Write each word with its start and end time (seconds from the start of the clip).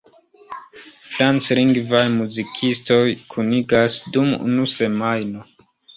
Franclingvaj 1.17 2.01
muzikistoj 2.15 3.03
kunigas 3.35 3.99
dum 4.17 4.33
unu 4.47 4.67
semajno. 4.79 5.47